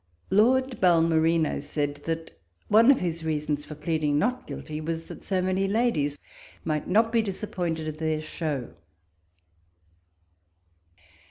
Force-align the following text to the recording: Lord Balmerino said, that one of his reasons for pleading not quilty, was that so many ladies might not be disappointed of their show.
Lord 0.31 0.81
Balmerino 0.81 1.59
said, 1.61 1.97
that 2.05 2.31
one 2.69 2.89
of 2.89 3.01
his 3.01 3.23
reasons 3.23 3.65
for 3.65 3.75
pleading 3.75 4.17
not 4.17 4.47
quilty, 4.47 4.81
was 4.83 5.05
that 5.09 5.23
so 5.23 5.43
many 5.43 5.67
ladies 5.67 6.17
might 6.65 6.87
not 6.87 7.11
be 7.11 7.21
disappointed 7.21 7.87
of 7.87 7.99
their 7.99 8.19
show. 8.19 8.73